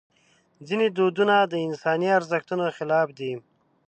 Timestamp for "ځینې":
0.67-0.87